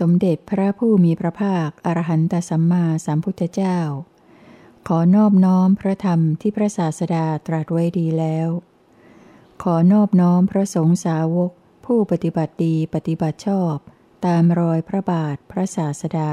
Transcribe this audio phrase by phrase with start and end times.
[0.00, 3.78] สมเด็จพระผู้มีพระภาค อรหันตสัมมาสัมพุทธเจ้า
[4.88, 8.48] ขอนอบน้อมพระธรรมที่พระศาสดาตรัสไว้ดีแล้ว
[9.62, 11.50] ขอนอบน้อมพระสงฆ์สาวก
[11.86, 13.76] ผู้ปฏิบัติดีปฏิบัติชอบ
[14.26, 16.32] ตามรอยพระบาทพระศาสดา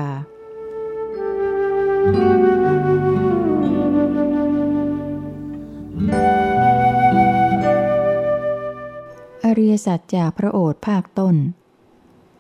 [9.46, 11.36] อริยสัจจากพระโอษฐ์ภาคต้น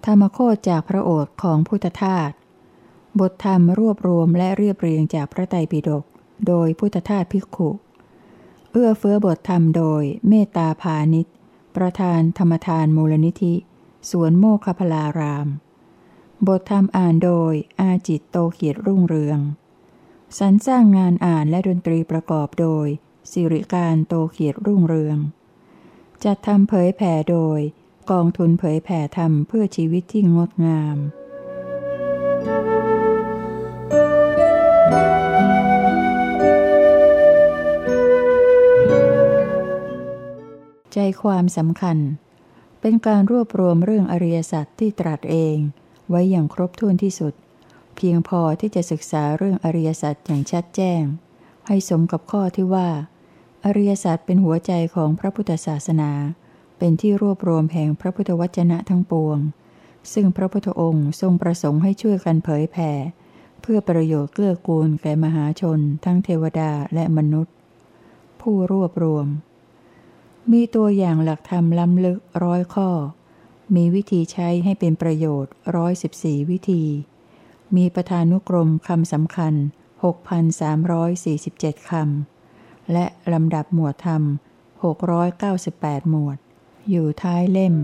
[0.05, 2.31] ธรรมโคตจากพระโอษฐ์ของพุทธทาส
[3.20, 6.03] บทธรรมรวบรวมและเรียบเรียงจากพระไตรปิฎก
[6.48, 7.70] โดยพุทธทาสภิกขุ
[8.72, 11.25] เอื้อเฟื้อบทธรรมโดยเมตตาพาณิช
[11.75, 13.53] ประธานธรรมทานมูลนิธิ
[14.09, 15.48] สวนโมคคพลาราม
[16.47, 19.39] บทธรรมอ่านโดยอาจิตโตเขียดรุ่งเรือง
[20.38, 22.88] สรรสร้างงานอ่านและดนตรีประกอบโดย
[23.31, 25.17] สิริการโตเขียดรุ่งเรือง
[26.23, 27.59] จัดทำเผยแผ่โดย
[28.11, 30.97] กองทุนเผยแผ่ธรรมเพื่อชีวิตที่งดงาม
[40.93, 41.97] ใจความสำคัญ
[42.81, 45.57] เป็นการรวบรวมเรื่องอริยสัจที่ตรัสเอง
[46.09, 47.33] ไว้อย่างครบถ้วนที่สุด
[47.95, 51.02] เพียงพอที่จะศึกษาเรื่องอริยสัจอย่างชัดแจ้ง
[51.67, 52.89] ให้สมกับข้อที่ว่า
[53.65, 56.11] อริยสัจเป็นหัวใจของพระพุทธศาสนา
[56.80, 59.38] เป็นที่รวบรวมแห่งพระพุทธวจนะทั้งปวง
[60.13, 62.91] ซึ่งพระพุทธองค์ทรงประสงค์ให้ช่วยกันเผยแผ่
[63.61, 67.55] เพื่อประโยชน์เกื้อกูลแก่มหาชน ทั้งเทวดาและมนุษย์
[68.41, 69.27] ผู้รวบรวม
[70.52, 72.89] มีตัวอย่างหลักธรรมล้ำลึกร้อยข้อ
[73.75, 76.83] มีวิธีใช้ให้เป็นประโยชน์ร้อยสิบสี่วิธี
[77.75, 79.53] มีประธานุกรมคำสำคัญ
[80.71, 84.23] 6,347 คำและลำดับหมวดธรรม
[84.98, 86.37] 698 หมวด
[86.89, 87.76] อยู่ท้ายเล่ม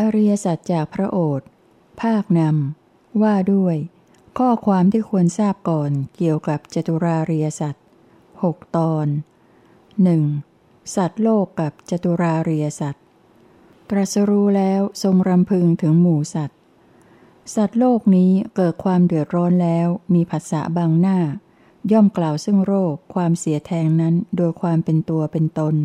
[0.00, 1.46] อริยสัจจากพระโอษฐ์
[2.02, 3.76] ภาคนำว่าด้วย
[4.38, 7.74] ข้อความที่ควรทราบก่อนเกี่ยวกับจตุราริยสัจ
[8.42, 9.06] หกตอน
[10.02, 10.22] หนึ่ง
[10.96, 13.04] สัตว์โลกกับจตุราริยสัตว์
[13.90, 16.58] ตรัสรู้แล้วทรงรำพึงถึงหมู่สัตว์
[17.54, 21.18] สัตว์โลกนี้เกิดความเดือดร้อนแล้วมีผัสสะบังหน้า
[21.92, 25.76] ย่อมกล่าวซึ่งโรคความเสียแทงนั้นโดยความเป็นตัวเป็นตน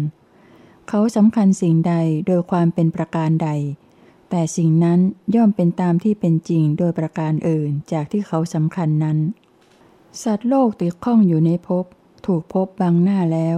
[0.90, 1.94] เขาสำคัญสิ่งใด
[2.28, 3.50] โดยความเป็นประการใด
[4.29, 5.00] แต่สิ่งนั้น
[5.35, 9.17] ย่อมเป็นตามที่เป็นจริงโดยประการอื่นจากที่เขาสำคัญนั้น
[10.23, 11.85] สัตว์โลกติดข้องอยู่ในภพ
[12.25, 13.57] ถูกภพบังหน้าแล้ว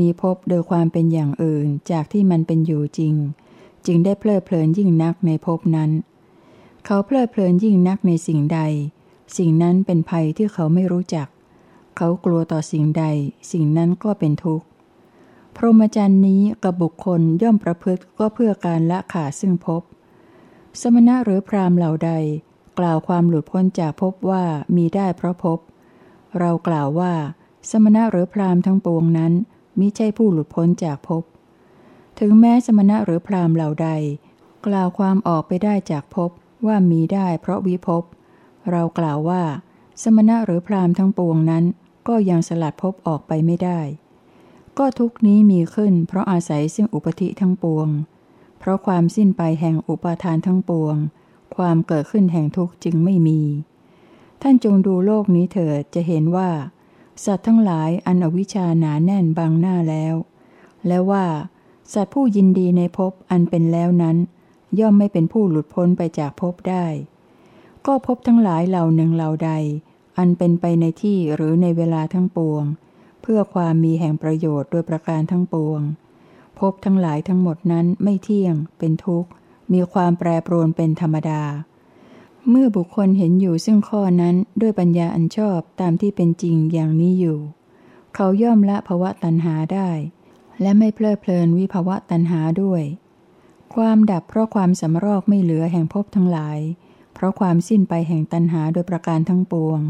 [0.00, 3.14] มีภพโดยความเป็นอย่างอื่นจากที่มันเป็นอยู่จริง
[3.86, 5.90] จึงได้เพลิดเพลินยิ่งนักในภพนั้น
[6.90, 8.60] เขาเพลิดเพลินยิ่งนักในสิ่งใด
[9.36, 11.28] สิ่งนั้นเป็นภัยที่เขาไม่รู้จัก
[11.96, 13.04] เขากลัวต่อสิ่งใด
[13.52, 14.66] สิ่งนั้นก็เป็นทุกข์
[15.56, 19.82] พรหมจรรย์นี้กับบุคคลย่อมประพฤติก็เพื่อการละขาซึ่งภพ
[20.80, 22.12] สมณะหรือพราหมณ์เหล่าใด
[22.78, 24.44] กล่าวความหลุดพ้นจากภพว่า
[24.76, 25.58] มีได้เพราะภพ
[26.38, 27.12] เรากล่าวว่า
[27.70, 29.32] สมณะหรือพราหมณ์ทั้งปวงนั้น
[29.78, 31.22] มิใช่ผู้หลุดพ้นจากภพ
[32.18, 33.88] ถึงแม้สมณะหรือพราหมณ์เหล่าใด
[34.66, 36.32] กล่าวความออกไปได้จากภพ
[36.66, 38.02] ว่ามีได้เพราะวิภพ
[38.70, 39.42] เรากล่าวว่า
[40.02, 41.64] สมณะหรือพราหมณ์ทั้งปวงนั้น
[42.08, 43.80] ก็ยังสลัดภพออกไปไม่ได้
[44.78, 47.88] ก็ทุกนี้มีขึ้น เพราะอาศัยซึ่งอุปธิทั้งปวง
[48.58, 50.96] เพราะความสิ้นไปแห่งอุปาทานทั้งปวง
[51.56, 53.40] ความเกิดขึ้นแห่งทุกข์จึงไม่มี
[54.42, 56.50] ท่านจงดูโลกนี้เถิดจะเห็นว่า
[57.24, 60.14] สัตว์ทั้งหลายอันอวิชชาหนาแน่นบังหน้าแล้ว
[60.86, 61.26] และว่า
[61.92, 64.16] สัตว์ผู้ยินดีในภพอันเป็นแล้วนั้น
[64.78, 66.86] ย่อมไม่เป็นผู้หลุดพ้นไปจากภพได้
[67.86, 69.52] ก็ภพทั้งหลายเหล่าหนึ่งเหล่าใด
[70.18, 72.64] อันเป็นไปในที่หรือในเวลาทั้งปวง
[73.22, 75.80] เพื่อความมีแห่งประโยชน์โดยประการทั้งปวง
[76.58, 79.30] ภพทั้งหลายทั้งหมดนั้นไม่เที่ยง เป็นทุกข์
[79.72, 81.42] มีความแปรปรวนเป็นธรรมดา
[82.48, 87.38] เมื่อบุคคลเห็นอยู่ซึ่งข้อนั้นด้วยปัญญาอันชอบตามที่เป็นจริงอย่างนี้อยู่
[88.14, 89.90] เขาย่อมละภวะตัณหาได้
[90.60, 92.82] และไม่เพลิดเพลินวิภวะตัณหาด้วย
[93.74, 96.58] ความดับเพราะความสำรอกไม่เหลือแห่งภพทั้งหลาย
[97.14, 99.80] เพราะความสิ้นไปแห่งตัณหาโดยประการทั้งปวง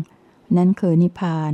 [0.57, 1.53] นั้นคือนิพพาน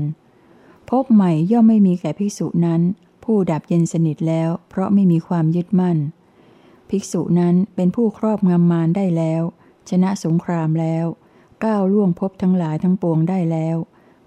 [0.90, 2.80] ภพใหม่ย่อมไม่มีแก่ภิกษุนั้น
[3.24, 5.98] ผู้ดับเย็นสนิทแล้ว เพราะไม่มีความยึดมั่น
[6.88, 9.42] ภิกษุนั้นเป็นผู้ครอบงำมารได้แล้ว
[9.88, 11.06] ชนะสงครามแล้ว
[11.64, 13.76] ก้าวล่วงภพทั้งหลายทั้งปวงได้แล้ว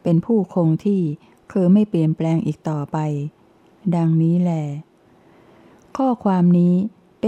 [0.04, 1.02] เป็นผู้คงที่
[1.52, 2.98] คือไม่เปลี่ยนแปลงอีกต่อไป
[3.96, 4.52] ดังนี้แหล
[5.98, 6.76] ข้อความนี้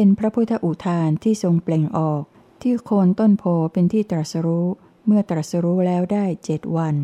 [0.01, 2.23] เป็นพระพุทธอุทานที่ทรงเปล่งออก
[2.61, 3.43] ที่โคนต้นโพ
[3.73, 4.67] เป็นที่ตรัสรู้
[5.05, 6.95] เมื่อตรัสรู้แล้วได้เจ็ดวัน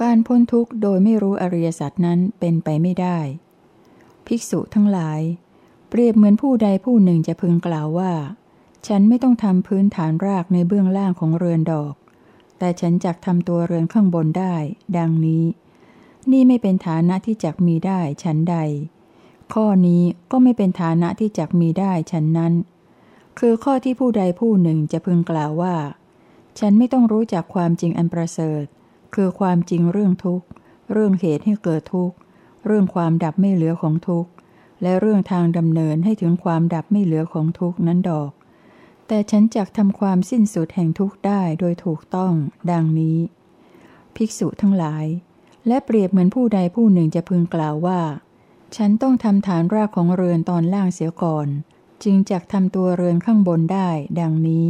[0.00, 3.18] การพ้นทุกข์โดยไม่รู้อริยสัจนั้นเป็นไปไม่ได้
[4.26, 5.20] ภิกษุทั้งหลาย
[5.88, 8.12] เปรียบเหมือนผู้ใดผู้หนึ่งจะพึงกล่าวว่า
[8.86, 11.94] ฉันไม่ต้องทำพื้นฐานรากในเบื้องล่างของเรือนดอก
[12.58, 14.54] แต่ฉันจักทำตัวเรือนข้างบนได้
[14.96, 15.44] ดังนี้
[16.32, 18.56] นี่ไม่เป็นฐานะที่จักมีได้ฉันใด
[19.54, 22.52] ข้อนี้ก็ไม่เป็นฐานะที่จักมีได้ฉันนั้น
[23.38, 25.76] คือข้อที่ผู้ใดผู้หนึ่งจะพึงกล่าวว่า
[26.58, 28.64] ฉันไม่ต้องรู้จักความจริงอันประเสริฐ
[29.14, 30.46] คือความจริงเรื่องทุกข์
[30.92, 32.16] เรื่องเหตุให้เกิดทุกข์
[32.66, 34.30] เรื่องความดับไม่เหลือของทุกข์
[34.82, 38.30] และเรื่องทางดำเนินให้ถึงความดับไม่เหลือของทุกข์นั้นดอก
[39.06, 42.32] แต่ฉันจักทำความสิ้นสุดแห่งทุกข์ได้โดยถูกต้อง
[42.70, 43.18] ดังนี้
[44.16, 45.06] ภิกษุทั้งหลาย
[45.66, 48.00] และเปรียบเหมือนผู้ใดผู้หนึ่งจะพึงกล่าวว่า
[48.76, 51.48] ฉันต้องทำฐานรากของเรือนตอนล่างเสียก่อน
[52.02, 53.88] จึงจักทำตัวเรือนข้างบนได้
[54.20, 54.66] ดังนี้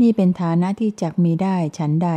[0.00, 2.10] นี่เป็นฐานะที่จักมีได้ฉันใด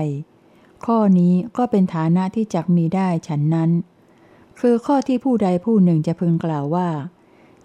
[0.85, 3.71] ข้อนี้ก็เป็นฐานะที่จักมีได้ฉันนั้น
[4.59, 6.89] คือข้อที่ผู้ใดผู้หนึ่งจะพึงกล่าวว่า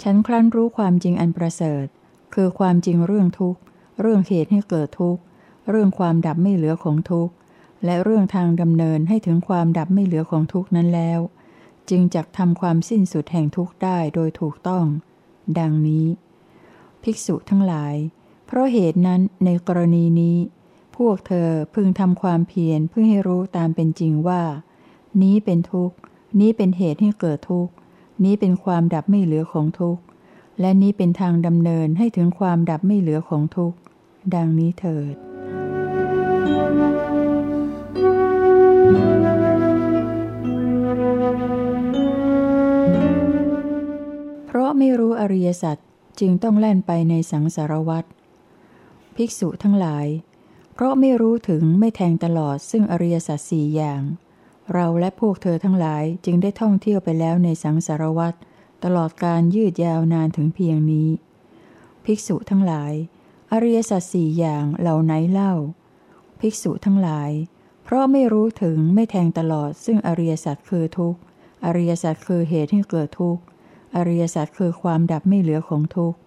[0.02, 1.86] ฉันครั้นรู้ความจริงอันประเสริฐ
[2.34, 3.60] คือความจริงเรื่องทุกข์
[4.00, 5.22] เรื่องเหตุให้เกิดทุกข์
[5.70, 7.32] เรื่องความดับไม่เหลือของทุกข์
[7.84, 11.20] และเรื่องทางดำเนินให้ถึงความดับไม่เหลือของทุกข์นั้นแล้ว
[11.90, 14.84] จึงจักทำความสิ้นสุดแห่งทุกข์ได้โดยถูกต้อง
[15.58, 16.06] ดังนี้
[17.02, 17.94] ภิกษุทั้งหลาย
[18.46, 20.36] เพราะเหตุนั้นในกรณีนี้
[20.96, 24.42] พวกเธอพึงทำความเพียรเพื่อให้รู้ตามเป็นจริงว่า
[25.22, 25.96] นี้เป็นทุกข์
[26.40, 27.72] นี้เป็นเหตุให้เกิดทุกข์
[28.24, 30.02] นี้เป็นความดับไม่เหลือของทุกข์
[30.60, 33.78] และนี้เป็นทางดำเนินให้ถึงความดับไม่เหลือของทุกข์
[34.34, 35.14] ดังนี้เถิด
[44.46, 45.76] เพราะไม่รู้อริยสัจ
[46.20, 48.04] จึงต้องแล่นไปในสังสารวัฏ
[49.16, 50.06] ภิกษุทั้งหลาย
[50.74, 54.02] เพราะไม่รู้ถึงไม่แทงตลอดซึ่งอริยสัจสี่อย่าง
[54.72, 58.36] เราและพวกเธอทั้งหลายจึงได้ท่องเที่ยวไปแล้วในสังสารวัตร
[58.84, 61.08] ตลอดการยืดยาวนานถึงเพียงนี้
[62.04, 62.92] ภิกษุทั้งหลาย
[63.52, 65.52] อริยสัจสี่อย่างเหล่าไหนเล่า
[66.40, 67.30] ภิกษุทั้งหลาย
[67.84, 71.20] เพราะไม่รู้ถึงไม่แทงตลอดซึ่งอริยสัจคือทุกข์
[71.64, 73.42] อริยสัจคือเหตุให้เกิดทุกข์
[73.96, 76.18] อริยสัจคือความดับไม่เหลือของทุกข์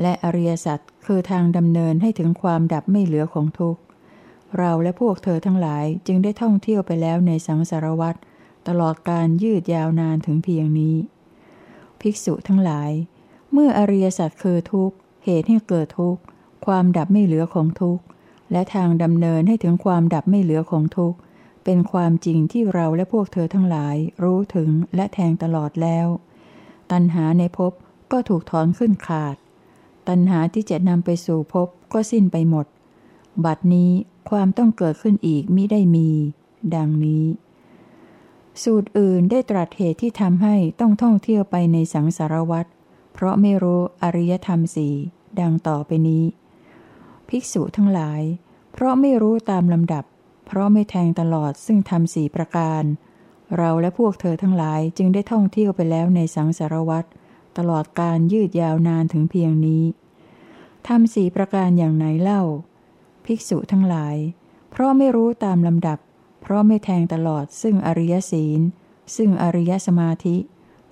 [0.00, 3.80] และอริยสัจคือทางดำเนินให้ถึงความดับไม่เหลือของทุกข์
[4.58, 8.18] เราและพวกเธอทั้งหลายจึงได้ท่องเที่ยวไปแล้วในสังสารวัตร
[8.68, 10.96] ตลอดการยืดยาวนานถึงเพียงนี้
[12.02, 12.90] ภิกษุทั้งหลาย
[13.52, 16.20] เมื่ออริยสัจคือทุกข์ เหตุให้เกิดทุกข์
[16.66, 18.02] ความดับไม่เหลือของทุกข์
[18.52, 21.18] และทางดำเนินให้ถึงความดับไม่เหลือของทุกข์
[21.64, 26.06] เป็นความจริงที่เราและพวกเธอทั้งหลาย รู้ถึงและแทงตลอดแล้ว
[26.90, 27.72] ตัณหาในภพ
[28.12, 29.36] ก็ถูกถอนขึ้นขาด
[30.08, 32.66] ตัณหาที่จะนำไปสู่ภพก็สิ้นไปหมด
[33.44, 33.90] บัดนี้
[34.30, 36.10] ความต้องเกิดขึ้นอีกมิได้มี
[36.74, 37.24] ดังนี้
[38.62, 42.68] สูตรอื่นได้ตรัสเหตุที่ทำให้ต้องท่องเที่ยวไปในสังสารวัตร
[43.12, 44.94] เพราะไม่รู้อริยธรรมสี่
[45.40, 46.24] ดังต่อไปนี้
[47.28, 48.22] ภิกษุทั้งหลาย
[48.72, 50.04] เพราะไม่รู้ตามลำดับ
[50.46, 52.82] เพราะไม่แทงตลอดซึ่งทำสี่ประการ
[53.56, 57.08] เราและพวกเธอทั้งหลายจึงได้ท่องเที่ยวไปแล้วในสังสารวัตร
[57.58, 59.84] ตลอดการยืดยาวนานถึงเพียงนี้
[60.88, 62.42] ทำสี่ประการอย่างไหนเล่า
[63.24, 64.16] ภิกษุทั้งหลาย
[64.70, 65.98] เพราะไม่รู้ตามลำดับ
[66.42, 68.60] เพราะไม่แทงตลอดซึ่งอริยศีล
[69.16, 70.36] ซึ่งอริยสมาธิ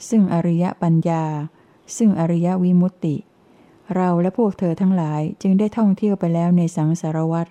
[0.08, 1.24] ซึ่งอริยปัญญา
[1.96, 3.16] ซึ่งอริยวิมุตติ
[3.94, 7.50] เราและพวกเธอทั้งหลายจึงได้ท่องเที่ยวไปแล้วในสังสารวัตร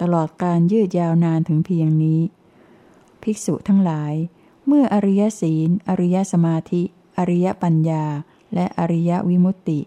[0.00, 2.20] ตลอดการยืดยาวนานถึงเพียงนี้
[3.22, 4.14] ภิกษุทั้งหลาย
[4.66, 6.82] เมื่ออริยศีล อริยสมาธิ
[7.18, 8.04] อริยปัญญา
[8.54, 9.80] และอริยวิมุตติ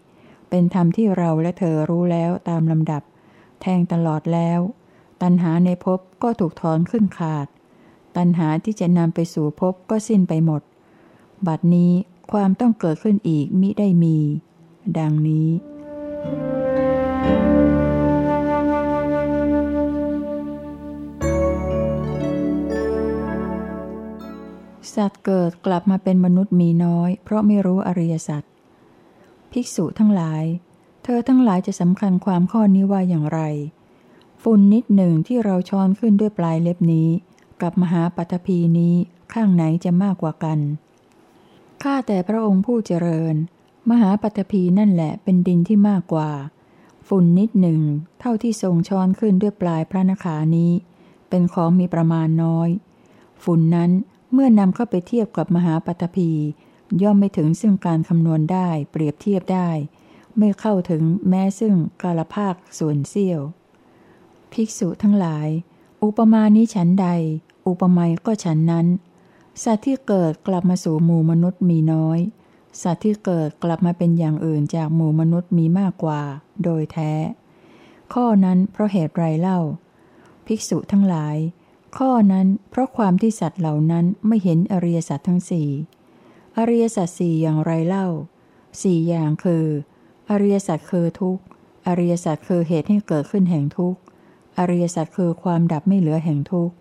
[0.48, 3.02] เป็นธรรมที่เราและเธอรู้แล้วตามลำดับ
[3.60, 4.60] แทงตลอดแล้ว
[5.22, 7.46] ตัณหาในภพก็ถูกถอนขึ้นขาด
[8.16, 10.62] ตัณหาที่จะนำไปสู่ภพก็สิ้นไปหมด
[11.46, 11.92] บัดนี้
[12.32, 14.16] ความต้องเกิดขึ้นอีกมิได้มี
[14.98, 15.48] ดังนี้
[24.94, 28.42] สัตว์เกิดกลับมาเป็นมนุษย์มีน้อย เพราะไม่รู้อริยสัจ
[29.52, 30.44] ภิกษุทั้งหลาย
[31.04, 33.40] เธอทั้งหลายจะสำคัญความข้อนี้ว่าอย่างไร
[34.42, 37.08] ฝุ่นนิดหนึ่งที่เราช้อนขึ้นด้วยปลายเล็บนี้
[37.62, 38.94] กับมหาปัตภีนี้
[39.32, 40.58] ข้างไหนจะมากกว่ากัน
[41.82, 43.34] ข้าแต่พระองค์ผู้เจริญ
[43.90, 46.30] มหาปัตภีนั่นแหละเป็นดินที่มากกว่า
[47.08, 47.80] ฝุ่นนิดหนึ่ง
[48.20, 50.72] เท่าที่ทรงช้อนขึ้นด้วยปลายพระนขานี้
[51.28, 52.68] เป็นของมีประมาณน้อย
[53.44, 53.90] ฝุ่นนั้น
[54.32, 56.30] เมื่อนำเข้าไปเทียบกับมหาปัตภี
[57.02, 59.70] ย่อมไม่ถึงซึ่งการคำนวณได้เปรียบเทียบได้
[60.38, 63.40] ไม่เข้าถึงแม้ซึ่งกาลภาคส่วนเสี้ยว
[64.52, 65.48] ภิกษุทั้งหลาย
[66.02, 67.08] อุปมานี้ฉันใด
[67.66, 68.86] อุปไมยก็ฉันนั้น
[69.64, 72.18] สัตว์ที่เกิดกลับมาสู่หมู่มนุษย์มีน้อย
[72.82, 76.22] สัตว์ที่เกิดกลับมาเป็นอย่างอื่นจากหมู่มนุษย์มีมากกว่า
[76.64, 77.12] โดยแท้
[78.14, 79.60] ข้อนั้นเพราะเหตุไรเล่า
[80.46, 81.36] ภิกษุทั้งหลาย
[81.98, 85.68] ข้อนั้นเพราะความที่สัตว์เหล่านั้นไม่เห็นอริยสัจทั้งสี่
[86.58, 88.06] อริยสัจสี่อย่างไรเล่า
[88.82, 89.64] สี่อย่างคือ
[90.30, 91.42] อริยสัจคือทุกข์
[91.86, 94.00] อริยสัจคือเหตุให้เกิดขึ้นแห่งทุกข์
[94.58, 96.74] อริยสัจคือความดับไม่เหลือแห่งทุกข์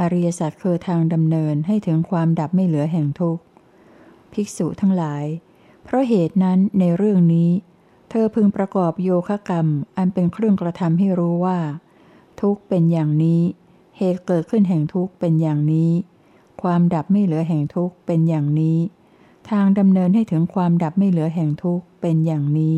[0.00, 3.42] อริยสัจคือทางดำเนินให้ถึงความดับไม่เหลือแห่งทุกข์
[4.32, 5.24] ภิกษุทั้งหลาย
[5.84, 7.50] เพราะเหตุนั้นในเรื่องนี้
[8.10, 9.66] เธอพึงประกอบโยคะกรรม
[9.96, 11.58] อันเป็นเครื่องกระทำให้รู้ว่า
[12.40, 13.42] ทุกข์เป็นอย่างนี้
[13.98, 15.90] เหตุเกิดขึ้นแห่งทุกข์เป็นอย่างนี้
[16.62, 18.78] ความดับไม่เหลือแห่งทุกข์เป็นอย่างนี้
[19.50, 22.76] ทางดำเนินให้ถึงความดับไม่เหลือแห่งทุกข์เป็นอย่างนี้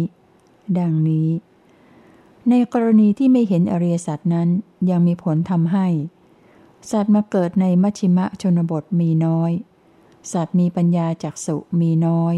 [0.78, 1.28] ดังนี้
[2.50, 4.48] ในกรณีที่ไม่เห็นอริยสัจนั้น
[4.90, 5.88] ยังมีผลทำให้
[6.90, 9.52] สัตว์มาเกิดในมัชชิมะชนบทมีน้อย
[10.32, 12.34] สัตว์มีปัญญาจักสุมีน้อย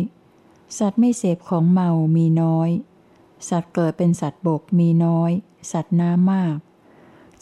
[0.78, 2.68] สัตว์ไม่เสพของเมามีน้อย
[3.48, 5.30] สัตว์เกิดเป็นสัตว์บกมีน้อย
[5.72, 6.56] สัตว์น้ำมาก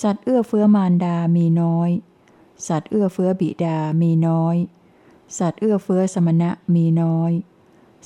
[0.02, 1.90] สัตว์เอื้อเฟื้อมารดามีน้อย
[2.68, 4.56] สัตว์เอื้อเฟื้อบิดามีน้อย
[5.38, 7.32] สัตว์เอื้อเฟื้อสมณะมีน้อย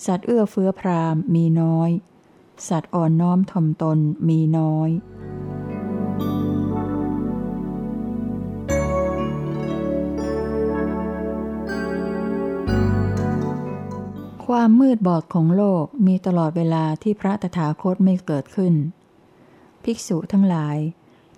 [0.06, 1.90] สัตว์เอื้อเฟื้อพรามมีน้อย
[2.68, 3.98] สัตว์อ่อนน้อมถ่อมตน
[4.28, 4.90] มีน้อย
[14.46, 18.74] ความมืดบอดของโลกมีตลอดเวลาที่พระตถาคตไม่เกิดขึ้น
[19.82, 20.76] ภิกษุทั้งหลาย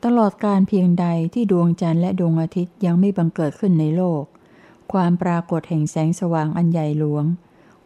[0.04, 4.22] ตลอดการเพียงใดที่ดวงจันทร์และดวงอาทิตย์ยังไม่บังเกิดขึ้นในโลก
[4.92, 7.24] ความปรากฏแห่งแสงสว่างอันใหญ่หลวง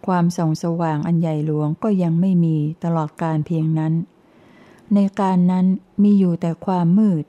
[0.06, 3.92] ความส่องสว่างอันใหญ่หลวงก็ยังไม่มีตลอดการเพียงนั้น
[4.94, 5.66] ในการนั้น
[6.02, 7.24] มีอยู่แต่ความมืด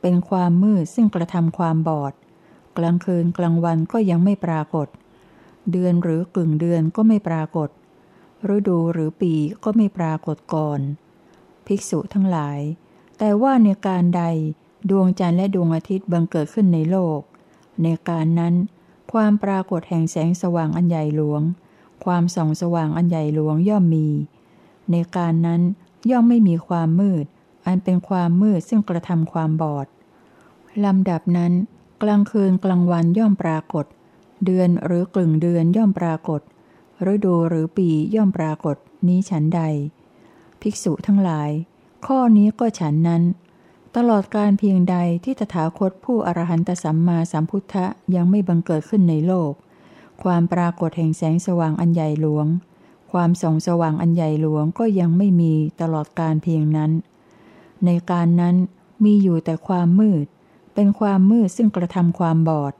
[0.00, 2.12] เป็นความมืดซึ่งกระทำความบอด
[2.76, 4.88] กลางคืนกลางวันก็ยังไม่ปรากฏ
[5.72, 7.68] เดือนหรือกึ่งเดือนก็ไม่ปรากฏ
[8.54, 10.80] ฤดูหรือปีก็ไม่ปรากฏก่อน
[11.66, 12.60] ภิกษุทั้งหลาย
[13.18, 14.22] แต่ว่าในการใด
[14.90, 17.20] ดวงจันทร์และดวงอาทิตย์บังเกิดขึ้นในโลก
[17.82, 18.54] ในการนั้น
[19.12, 21.42] ความปรากฏแห่งแสงสว่างอันใหญ่หลวง
[22.04, 24.08] ความส่องสว่างอันใหญ่หลวงย่อมมี
[24.90, 25.62] ในการนั้น
[26.10, 27.24] ย่อมไม่มีความมืด
[27.66, 29.86] อันเป็นความมืดซึ่งกระทำความบอด
[30.84, 31.52] ลำดับนั้น
[32.02, 33.86] กลางคืนกลางวันย่อมปรากฏ
[34.44, 36.40] เดือนหรือกลึงเดือนย่อมปรากฏ
[37.12, 38.76] ฤดูหรือปีย่อมปรากฏ
[39.06, 39.62] นี้ฉันใด
[40.60, 41.50] ภิกษุทั้งหลาย
[42.06, 43.22] ข้อนี้ก็ฉันนั้น
[43.96, 49.52] ตลอดการเพียงใดที่ตถาคตผู้อรหันตสัมมาสัมพุทธะยังไม่บังเกิดขึ้นในโลก
[50.22, 52.46] ความปรากฏแห่งแสงสว่างอันใหญ่หลวง
[53.12, 56.90] ความส่องสว่างอันใหญ่หลวงก็ยังไม่มีตลอดการเพียงนั้น
[57.84, 58.56] ในการนั้น
[59.04, 60.26] มีอยู่แต่ความมืด
[60.74, 62.74] เป็นความมืดซึ่งกระทำความบอด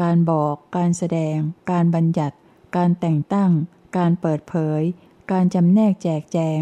[0.00, 1.36] การบอก การแสดง
[1.70, 2.36] การบัญญัติ
[2.76, 3.50] การแต่งตั้ง
[3.96, 4.80] การเปิดเผย
[5.32, 6.60] การจำแนกแจกแจง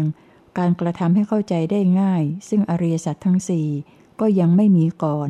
[0.57, 3.67] การกระทำให้เข้าใจได้ง่าย ซึ่งอริยสัจทั้งสี่
[4.19, 5.29] ก็ยังไม่มีก่อน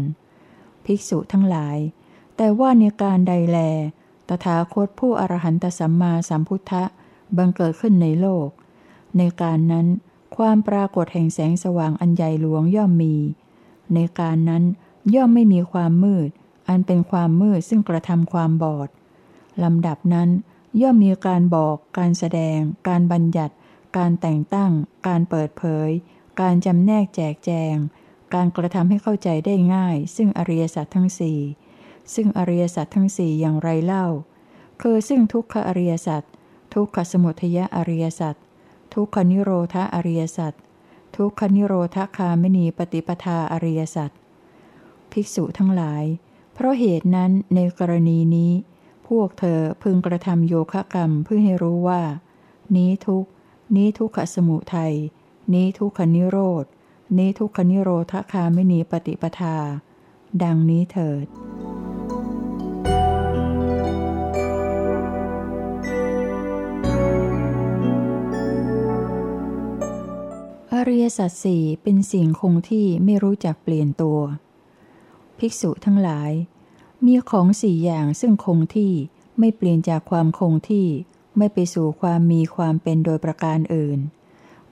[0.85, 1.77] ภิกษุทั้งหลาย
[2.37, 3.59] แต่ว่าในการใดแล
[4.29, 6.83] ตถาคตผู้อรหันตสัมมาสัมพุทธะ
[7.37, 8.47] บังเกิดขึ้นในโลก
[9.17, 9.87] ในการนั้น
[10.37, 13.15] ความปรากฏแห่งแสงสว่างอันใหญ่หลวงย่อมมี
[13.93, 14.63] ในการนั้น
[15.15, 16.29] ย่อมไม่มีความมืด
[16.67, 18.89] อันเป็นความมืดซึ่งกระทำความบอด
[19.63, 20.29] ลำดับนั้น
[20.81, 22.57] ย่อมมีการบอก การแสดง
[22.87, 23.53] การบัญญัติ
[23.97, 24.71] การแต่งตั้ง
[25.07, 25.89] การเปิดเผย
[26.41, 27.75] การจำแนกแจกแจง
[28.33, 31.39] การกระทำให้เข้าใจได้ง่าย ซึ่งอริยสัจทั้งสี่
[32.13, 34.05] ซึ่งอริยสัจทั้งสี่อย่างไรเล่า
[34.81, 36.23] คือซึ่งทุกขอริยสัจ
[36.73, 38.35] ทุกขสมุทยอริยสัจ
[38.93, 40.53] ทุกขนิโรธอริยสัจ
[41.15, 44.11] ทุกขนิโรธคามนีปฏิปทาอริยสัจ
[45.11, 46.03] ภิกษุทั้งหลาย
[46.53, 48.51] เพราะเหตุนั้นในกรณีนี้
[49.07, 52.01] พวกเธอพึงกระทำโยคะกรรมเพื่อให้รู้ว่า
[52.75, 53.25] นี้ทุก
[53.75, 54.93] นี้ทุกขสมุทัย
[55.53, 56.65] นี้ทุกขนิโรธ
[57.17, 59.55] นี้ทุกขนิโรธคาไม่นีปฏิปทา
[60.43, 61.25] ดังนี้เถิด
[70.79, 74.19] อริยสัจสี่เป็นสิ่งคงที่ไม่รู้จักเปลี่ยนตัว
[75.37, 76.31] ภิกษุทั้งหลาย
[77.05, 78.93] มีของสี่อย่างซึ่งคงที่
[79.39, 80.87] ไม่เปลี่ยนจากความคงที่
[81.37, 83.99] ไม่ไปสู่ความมีความเป็นโดยประการอื่น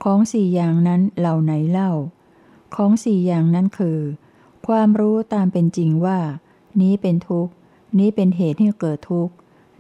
[0.04, 1.92] ของสี่อย่างนั้นเหล่าไหนเล่า
[2.76, 4.00] ของสี่อย่างนั้นคือ
[4.68, 6.20] ความรู้ตามเป็นจริงว่า
[6.82, 7.54] นี้เป็นทุกข์
[8.00, 9.34] นี้เป็นเหตุให้เกิดทุกข์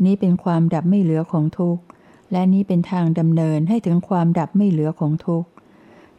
[0.06, 1.82] นี้เป็นความดับไม่เหลือของทุกข์
[2.32, 5.48] และนี้เป็นทางดำเนินให้ถึงความดับไม่เหลือของทุกข์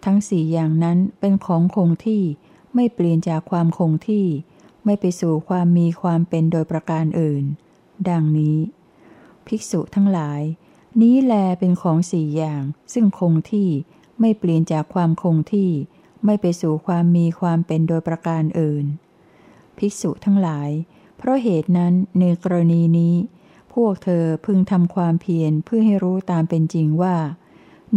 [0.07, 2.23] ทั้งสี่อย่างนั้นเป็นของคงที่
[2.75, 4.27] ไม่เปลี่ยนจากความคงที่
[4.85, 7.45] ไม่ไปสู่ความมีความเป็นโดยประการอื่น
[8.09, 8.59] ดังนี้
[9.47, 10.43] ภิกษุทั้งหลาย
[11.01, 13.69] นี้แลเป็นของสี่อย่าง ซึ่งคงที่
[14.21, 15.71] ไม่เปลี่ยนจากความคงที่
[16.25, 18.85] ไม่ไปสู่ความมีความเป็นโดยประการอื่น
[19.79, 20.71] ภิกษุทั้งหลาย
[21.17, 23.15] เพราะเหตุนั้นในกรณีนี้
[23.75, 27.17] พวกเธอพึงทำความเพียรเพื่อให้รู้ตามเป็นจริงว่า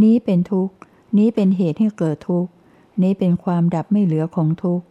[0.02, 0.76] นี้เป็นทุกข์
[1.18, 2.52] นี้เป็นเหตุให้เกิดทุกข์
[3.02, 4.86] นี้เป็นความดับไม่เหลือของทุกข์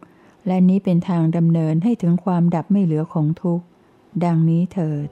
[0.47, 3.65] และนี้เป็นทางดำเนินให้ถึงความดับไม่เหลือของทุกข์
[4.23, 5.07] ดังนี้เถิด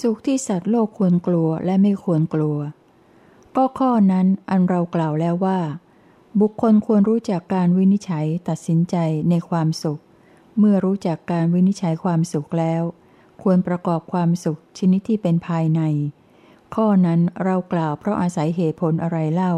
[0.00, 2.58] สุขที่สัตว์โลกควรกลัวและไม่ควรกลัว
[3.56, 5.58] ก็ข้อนั้นอันเรากล่าวแล้วว่า
[6.40, 8.96] บุคคลควรรู้จักการวินิจฉัยตัดสินใจ
[9.30, 10.00] ในความสุข
[10.58, 12.82] เมื่อรู้จักการวินิจฉัยความสุขแล้ว
[13.42, 15.80] ควรประกอบความสุขชนิดที่เป็นภายใน
[16.74, 19.54] ข้อนั้นเรากล่าวเพราะอาศัยเหตุผลอะไรเล่า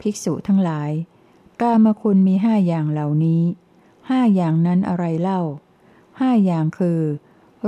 [0.00, 0.90] ภิกษุทั้งหลาย
[1.60, 3.42] กามคุณมีห้าอย่างเหล่านี้
[4.10, 5.40] ห้าอย่างนั้นอะไรเล่า
[6.20, 7.00] ห้าอย่างคือ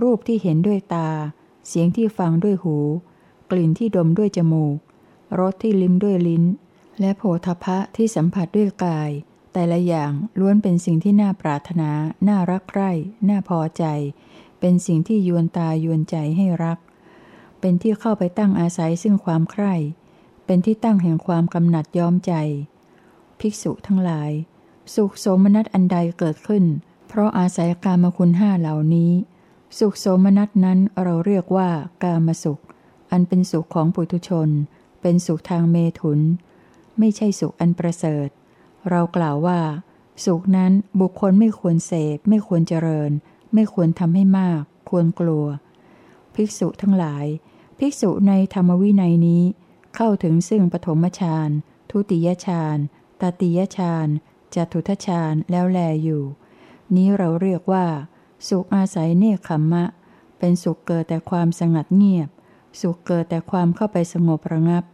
[0.03, 1.09] รูปที่เห็นด้วยตา
[1.69, 2.77] เสียงที่ฟังด้วยหู
[3.51, 4.77] กลิ่นที่ดมด้วยจมูก
[5.39, 6.45] รสที่ลิ้มด้วยลิ้น
[7.01, 9.11] และโผฏฐะที่สัมผัสด้วยกาย
[9.59, 11.91] แต่ละอย่างล้วนเป็นสิ่งที่น่าปรารถนา
[12.29, 12.91] น่ารักใคร่
[13.29, 13.85] น่าพอใจ
[14.61, 16.79] เป็นสิ่งที่ยวนตายวนใจให้รัก
[17.61, 19.75] เป็นที่เข้าไปตั้งอาศัยซึ่งความใคร่
[20.47, 22.33] เป็นที่ตั้งแห่งความกำหนัดย้อมใจ
[23.41, 24.31] ภิกษุทั้งหลาย
[24.95, 26.65] สุขโสมนัสอันใดเกิดขึ้น
[27.09, 29.13] เพราะอาศัยกามคุณห้าเหล่านี้
[29.79, 31.69] สุขโสมนัสนั้นเราเรียกว่า
[32.03, 32.61] กามสุข
[33.11, 34.49] อันเป็นสุขของปุถุชน
[35.01, 36.21] เป็นสุขทางเมถุน
[36.99, 38.31] ไม่ใช่สุขอันประเสริฐ
[38.91, 39.61] เรากล่าวว่า
[40.25, 43.11] สุขนั้นบุคคลไม่ควรเสพ ไม่ควรเจริญ
[43.55, 45.47] ไม่ควรทำให้มาก ควรกลัว
[46.35, 47.27] ภิกษุทั้งหลาย
[47.79, 49.43] ภิกษุในธรรมวินัยนี้
[49.97, 51.51] เข้าถึงซึ่งปฐมฌาน
[51.91, 52.77] ทุติยฌาน
[53.21, 54.09] ตติยฌาน
[54.55, 56.25] จตุทฌานแล้วแลอยู่
[56.95, 57.87] นี้เราเรียกว่า
[58.49, 59.85] สุขอาศัยเนคขมมะ
[60.39, 62.29] เป็นสุขเกิดแต่ความสงัดเงียบ
[62.81, 64.85] สุขเกิดแต่ความเข้าไปสงบระงับ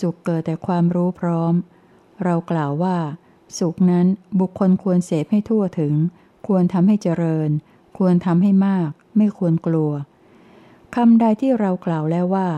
[0.00, 1.54] สุขเกิดแต่ความรู้พร้อม
[2.24, 2.96] เรากล่าวว่า
[3.58, 4.06] สุขนั้น
[4.40, 5.94] บุคคลควรเสพให้ทั่วถึง
[6.46, 7.50] ควรทำให้เจริญ
[7.98, 9.92] ควรทำให้มาก ไม่ควรกลัว
[10.94, 12.48] คำใดที่เรากล่าวแล้วว่า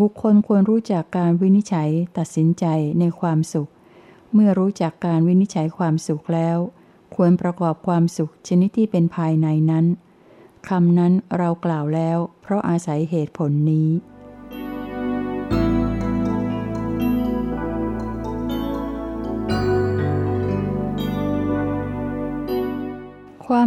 [0.00, 2.64] บุคคลควรรู้จักการวินิจฉัยตัดสินใจ
[3.00, 3.70] ในความสุข
[4.32, 6.58] เมื่อรู้จักการวินิจฉัยความสุขแล้ว
[7.14, 9.86] ควรประกอบความสุขชนิดที่เป็นภายในนั้น
[10.68, 13.88] คำนั้นเรากล่าวแล้ว เพราะอาศัยเหตุผลนี้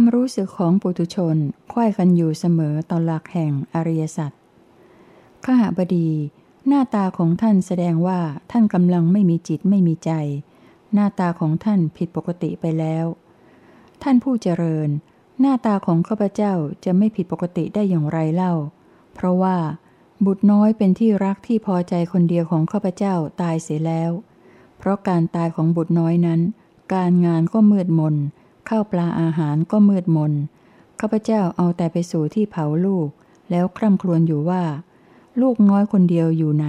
[0.00, 1.36] วามรู้สึกของปุถุชน
[1.72, 4.32] ค่อยกันอยู่เสมอต่อหลักแห่งอริยสัจ
[5.44, 6.10] ข้าบดี
[6.68, 10.12] หน้าตาของท่านแสดงว่าท่านกำลังไม่มีจิตไม่มีใจ
[10.94, 13.04] หน้าตาของท่านผิดปกติไปแล้ว
[14.02, 14.88] ท่านผู้เจริญ
[15.40, 18.54] หน้าตาของข้าพเจ้าจะไม่ผิดปกติได้อย่างไรเล่า
[19.14, 19.56] เพราะว่า
[20.24, 24.10] บุตรน้อยเป็นที่รักที่พอใจคนเดียวของข้าพเจ้าตายเสียแล้ว
[24.78, 26.40] เพราะการตายของบุตรน้อยนั้น
[26.94, 28.16] การงานก็มืดมน
[28.68, 30.32] ข้าวปลาอาหารก็มืดมน
[31.00, 33.08] ข้าพเจ้าเอาแต่ไปสู่ที่เผาลูก
[33.50, 34.62] แล้วคร่ำครวญอยู่ว่า
[35.40, 36.68] ลูกน้อยคนเดียวอยู่ไหน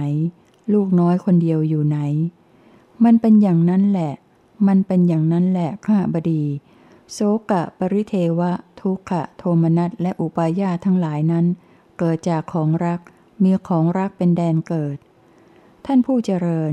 [0.72, 1.98] ลูกน้อยคนเดียวอยู่ไหน
[3.04, 4.12] มันเป็นอย่างนั้นแหละ
[4.66, 6.44] มันเป็นอย่างนั้นแหละข้าบดี
[7.12, 7.18] โส
[7.50, 11.46] กะปริเทวะ ทุกขะ โทมนัสและอุปาญาทั้งหลายนั้น
[11.98, 13.00] เกิดจากของรัก
[13.42, 14.96] มีของรักเป็นแดนเกิด
[15.86, 16.72] ท่านผู้เจริญ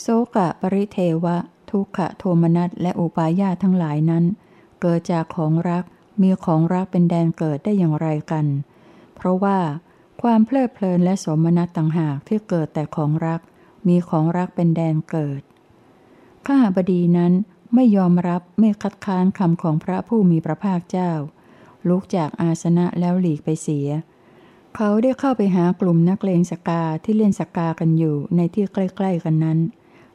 [0.00, 1.36] โสกะปริเทวะ
[1.70, 5.84] ทุกขะ โทมนัสและอุปาญาทั้งหลายนั้นเเกิดจากของรัก
[6.22, 8.46] มีของรักเป็นแดนเกิดได้อย่างไรกัน
[9.16, 9.58] เพราะว่า
[10.22, 13.40] ความเพลิดเพลินและสมนัตต่างหากที่เกิดแต่ของรัก
[13.88, 15.40] มีของรักเป็นแดนเกิด
[16.46, 17.32] ข้าบดีนั้น
[17.74, 21.12] ไม่ยอมรับไม่คัดค้านคำของพระผู้มีพระภาคเจ้า
[21.88, 23.88] ลุกจากอาสนะแล้วหลีกไปเสีย
[24.76, 29.58] เขาได้เข้าไปหากลุ่มนักเลงสกาที่เล่นสกากันอยู่ในที่ใกล้ ๆ กันนั้น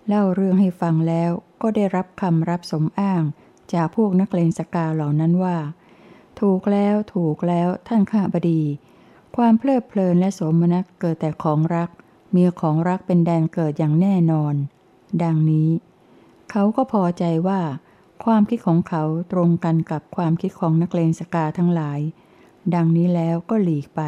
[0.08, 3.24] เล่าเรื่องให้ฟังแล้วก็ได้รับคำรับสมอ้าง
[3.76, 5.58] จากพวกนักเลงสกาเหล่านั้นว่า
[6.40, 8.62] ถูกแล้วถูกแล้วท่านข้าบดี
[9.36, 11.90] ความเพลิดเพลินและสมนัตเกิดแต่ของรัก
[12.36, 14.56] มีของรักเป็นแดนเกิดอย่างแน่นอน
[15.24, 15.70] ดังนี้
[16.52, 17.62] เขาก็พอใจว่า
[18.24, 22.00] ความคิดของเขาตรงกันกับความคิดของนักเลงสกาทั้งหลาย
[22.74, 24.02] ดังนี้แล้วก็หลีกไป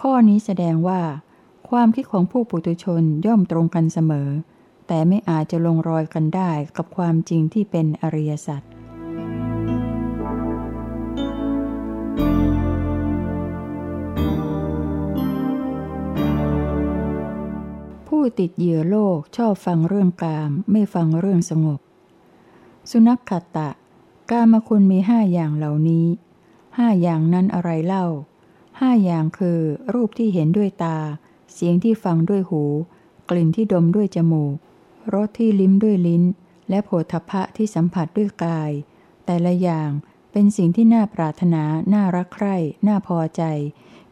[0.00, 1.00] ข้อนี้แสดงว่า
[1.70, 4.28] ความคิดของผู้ปุถุชนย่อมตรงกันเสมอ
[4.86, 8.62] แต่ไม่อาจจะลงรอยกันได้กับความจริงที่เป็นอริยสัจ
[18.08, 21.80] ผู้ติดเหยื่อโลกชอบฟังเรื่องกาม ไม่ฟังเรื่องสงบ
[22.90, 23.70] สุนัขขัตตะ
[24.30, 26.06] กามคุณมีห้าอย่างเหล่านี้
[26.78, 28.06] ห้าอย่างนั้นอะไรเล่า
[28.80, 29.58] ห้าอย่างคือ
[29.94, 30.98] รูปที่เห็นด้วยตา
[31.52, 32.62] เสียงที่ฟังด้วยหู
[33.30, 34.56] กลิ่นที่ดมด้วยจมูก
[35.12, 36.22] รสที่ลิ้มด้วยลิ้น
[36.68, 38.70] และโผฏฐะที่สัมผัสด้วยกาย
[39.24, 39.90] แต่ละอย่าง
[40.32, 41.62] เป็นสิ่งที่น่าปรารถนา
[41.94, 42.56] น่ารักใคร่
[42.88, 43.42] น่าพอใจ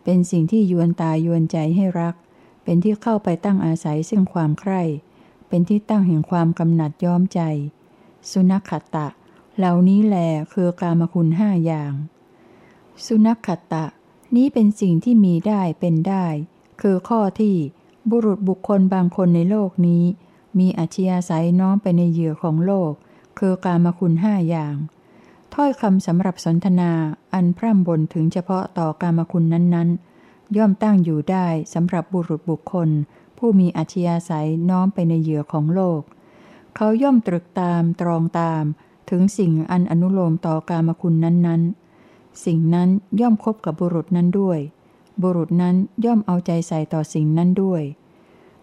[0.04, 2.14] เป็นสิ่งที่ยวนตายวนใจให้รัก
[2.64, 4.82] เป็นที่เข้าไปตั้งอาศัยซึ่งความใคร่
[5.48, 7.40] เป็นที่ตั้งแห่งความกำหนัดย้อมใจ
[8.30, 9.08] สุนัขขตะ
[9.56, 10.16] เหล่านี้แหล
[10.52, 11.92] คือกามคุณห้าอย่าง
[13.06, 13.84] สุนัขขตะ
[14.36, 16.26] นี้เป็นสิ่งที่มีได้เป็นได้
[16.80, 17.54] คือข้อที่
[18.10, 20.04] บุรุษบุคคลบางคนในโลกนี้
[20.58, 21.18] มีอัจฉริยะ
[21.60, 22.92] น้อมไปในเหยื่อของโลก
[23.38, 24.76] คือกามคุณห้าอย่าง
[25.54, 26.92] ถ้อยคำสำหรับสนทนา
[27.34, 32.88] อันพร่ำบ่นถึงเฉพาะต่อกามคุณนั้นๆ ย่อมตั้งอยู่ได้สำหรับบุรุษบุคคล
[33.38, 36.00] ผู้มีอัธยาศัยน้อมไปในเหยื่อของโลก
[36.76, 38.64] เขาย่อมตรึกตามตรองตาม
[39.10, 42.88] ถึงสิ่งอันอนุโลมต่อกามคุณนั้นๆ สิ่งนั้น
[43.20, 44.58] ย่อมคบกับบุรุษนั้นด้วย
[45.22, 47.82] บุรุษนั้นย่อมเอาใจใส่ต่อสิ่งนั้นด้วย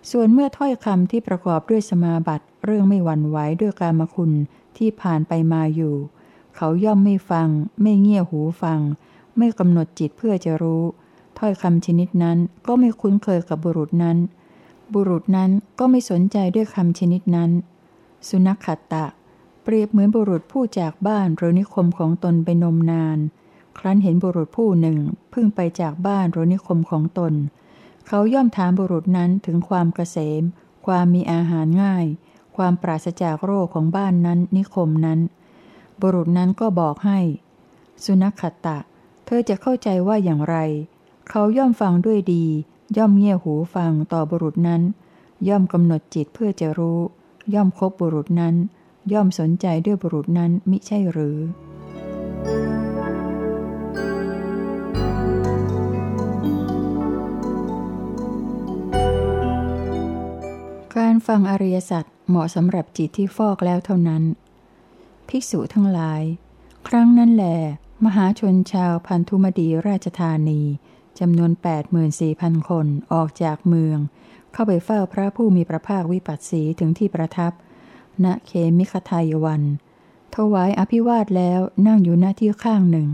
[0.09, 4.31] ส่วนเมื่อถ้อยคำที่ประกอบด้วยสมาบัติ เรื่องไม่หวั่นไหวด้วยกามคุณ
[4.77, 5.95] ที่ผ่านไปมาอยู่
[6.55, 7.47] เขาย่อมไม่ฟัง
[7.81, 8.79] ไม่เงี่ยหูฟัง
[9.37, 10.83] ไม่กำหนดจิตเพื่อจะรู้
[11.39, 12.37] ถ้อยคำชนิดนั้น
[12.67, 14.17] ก็ไม่คุ้นเคยกับบุรุษนั้น
[14.93, 17.51] บุรุษนั้นก็ไม่สนใจด้วยคำชนิดนั้น
[18.27, 19.05] สุนัขขัตตะ
[19.63, 23.17] เปรียบเหมือนบุรุษผู้จากบ้านหรือนิคมของตนไปนมนาน
[23.77, 24.97] ครั้นเห็นบุรุษผู้หนึ่ง
[25.33, 27.33] พึ่งไปจากบ้านหรือนิคมของตน
[28.07, 30.43] เขาย่อมถามบุรุษนั้นถึงความเกษม
[30.85, 32.05] ความมีอาหารง่าย
[32.55, 35.19] ความปราศจากโรคของบ้านนั้นนิคมนั้น
[36.01, 37.19] บุรุษนั้นก็บอกให้
[38.03, 38.77] สุนัขขตะ
[39.25, 40.55] เธอจะเข้าใจว่าอย่างไร
[41.29, 42.45] เขาย่อมฟังด้วยดี
[42.97, 44.81] ย่อมเงี่ยหูฟังต่อบุรุษนั้น
[45.47, 46.99] ย่อมกำหนดจิตเพื่อจะรู้
[47.53, 48.55] ย่อมคบบุรุษนั้น
[49.13, 51.37] ย่อมสนใจด้วยบุรุษนั้นมิใช่หรือ
[61.13, 64.23] การฟังอริยสัจเหมาะสำหรับจิตที่ฟอกแล้วเท่านั้น
[65.29, 66.21] ภิกษุทั้งหลาย
[66.87, 67.45] ครั้งนั้นแหล
[68.05, 70.61] มหาชนชาวพันธุมดีราชธานี
[71.19, 71.51] จำนวน
[72.11, 73.97] 84,000 คนออกจากเมือง
[74.53, 77.51] เข้าไปเฝ้าพระผู้มีพระภาควิปัสสีถึงที่ประทับ
[78.23, 79.63] ณเคมิคทายวัน
[80.35, 83.09] ถวายอภิวาทแล้วนั่งอยู่หน้าที่ข้างหนึ่ง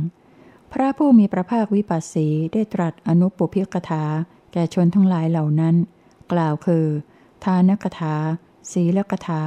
[0.74, 4.04] พระผู้มีพระภาควิปัสสีได้ตรัสอนุปปิกถา
[4.54, 5.76] แก่ชนทั้งหลายเหล่านั้น
[6.32, 6.88] กล่าวคือ
[7.48, 8.16] ทานกถา
[8.72, 9.42] ศีลกถา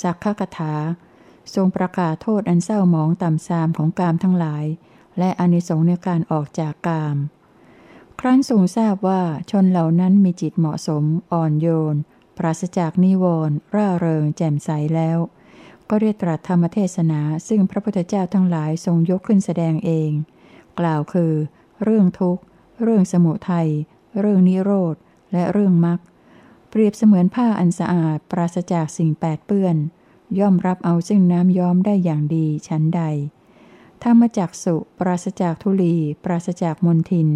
[0.00, 0.72] สักขกถา
[1.54, 4.64] ทรงประกาศโทษอันเศร้าหมองต่ำทรามของกามทั้งหลาย
[5.18, 7.16] และอนิสงส์ในการออกจากกาม
[8.20, 11.96] ครั้นทรงทราบว่าชนเหล่านั้นมีจิตเหมาะสม อ่อนโยน
[12.36, 15.18] ปราศจากนิวรณ์ร่าเริง แจ่มใสแล้ว
[15.90, 20.10] ก็ได้ตรัสธรรมเทศนาซึ่งพระพุทธเจ้าทั้งหลายทรงยกขึ้นแสดงเอง
[20.78, 21.32] กล่าวคือ
[21.82, 22.42] เรื่องทุกข์
[22.82, 23.68] เรื่องสมุทัย
[24.20, 24.94] เรื่องนิโรธ
[25.32, 25.98] และเรื่องมรรค
[26.68, 29.76] เปรียบเสมือนผ้าอันสะอาดปราศจากสิ่งแปดเปื้อน
[30.38, 33.02] ย่อมรับเอาซึ่งน้ำย้อมได้อย่างดีชั้นใด
[34.04, 37.28] ธรรมจักสุปราศจากทุลี ปราศจากมนทิน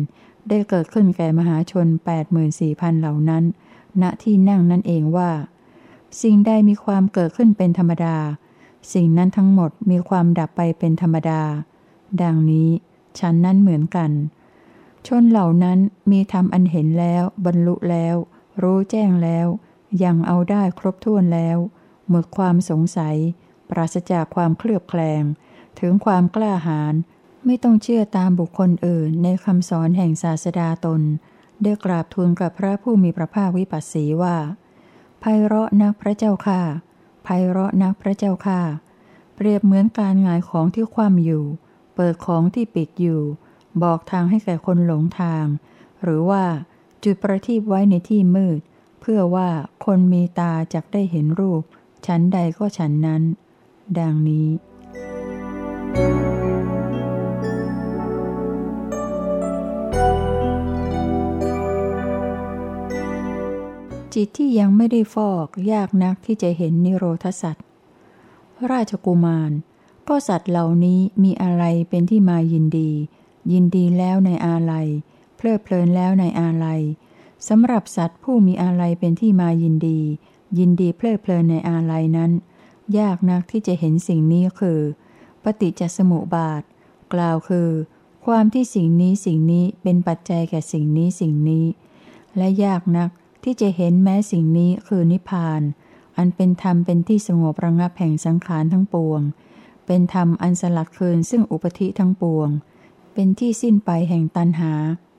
[0.49, 1.87] ได้เกิดขึ้นแก่มหาชน
[2.45, 3.45] 84,000 เหล่านั้น
[4.03, 5.31] ณที่นั่งนั่นเองว่า
[6.23, 8.17] สิ่งใดมีความเกิดขึ้นเป็นธรรมดา
[8.93, 11.43] สิ่งนั้นทั้งหมดมีความดับไปเป็นธรรมดา
[12.23, 12.69] ดังนี้
[13.19, 14.11] ฉันนั้นเหมือนกัน
[15.07, 15.79] ชนเหล่านั้น
[16.11, 18.17] มีธรรมอันเห็นแล้วบรรลุแล้ว
[18.63, 19.49] รู้แจ้งแล้ว
[20.05, 21.59] ยังเอาได้ครบถ้วนแล้ว
[22.09, 23.17] หมดความสงสัย
[23.71, 25.23] ปราศจากความเคลือบแคลง
[25.81, 26.95] ถึงความกล้าหาญ
[27.47, 31.03] ไม่ต้องเชื่อตามบุคคลอื่นในคำสอนแห่งศาสดาตน
[31.63, 34.37] ได้กราบทูลกับพระผู้มีพระภาควิปัสสีว่า
[35.21, 36.61] ไพเราะนักพระเจ้าค่า
[37.25, 38.61] ไพเราะนักพระเจ้าค่า
[39.35, 41.45] เปรียบเหมือนการงายของที่คว่ำอยู่
[41.95, 43.23] เปิดของที่ปิดอยู่
[43.83, 45.45] บอกทางให้แก่คนหลงทาง
[46.03, 46.45] หรือว่า
[47.05, 48.61] จุดประทีปไว้ในที่มืด
[49.01, 49.49] เพื่อว่า
[49.85, 51.63] คนมีตาจะได้เห็นรูป
[52.07, 53.23] ฉันใดก็ฉันนั้น
[53.99, 54.49] ดังนี้
[64.15, 67.67] จิตที่ยังไม่ได้ฟอกยากนักที่จะเห็นนิโรธสัตว์
[68.71, 69.51] ราชกุมาร
[70.09, 72.91] ก็สัตว์เหล่านี้มีอะไรเป็นที่มายินดี
[73.53, 74.89] ยินดีแล้วในอาลัย
[75.45, 76.81] ลิดเพลินแล้วในอาลัย
[77.49, 80.01] สำหรับสัตว์ผู้มีอะไรเป็นที่มายินดี
[80.59, 82.31] ยินดีเพลิดเพลินในอาลัยนั้น
[82.99, 84.81] ยากนักที่จะเห็นสิ่งนี้คือ
[85.43, 86.63] ปฏิจจสมุปบาท
[87.13, 87.69] กล่าวคือ
[88.27, 91.65] ความที่สิ่งนี้สิ่งนี้เป็นปัจจัยแก่สิ่งนี้สิ่งนี้
[92.37, 93.11] และยากนัก
[93.45, 95.63] ที่จะเห็นแม้สิ่งนี้คือนิพพาน
[96.17, 99.21] อันเป็นธรรมเป็นที่สงบระงับแห่งสังขารทั้งปวง
[99.87, 102.49] เป็นธรรมอันสลัดคืนซึ่งอุปธิทั้งปวง
[103.15, 104.73] เป็นที่สิ้นไปแห่งตันหา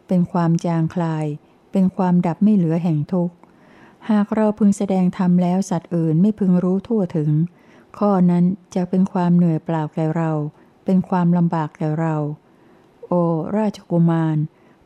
[0.07, 1.25] เป็นความจางคลาย
[1.71, 3.35] เป็นความดับไม่เหลือแห่งทุกข์
[4.09, 7.31] หากเราพึงแสดงธรรมแล้วสัตว์อื่นไม่พึงรู้ทั่วถึง
[7.97, 8.43] ข้อนั้น
[8.75, 10.31] จะเป็นความเหนื่อยเปล่าแก่เรา
[10.85, 12.15] เป็นความลำบากแก่เรา
[13.07, 13.13] โอ
[13.57, 14.37] ราชกุมาร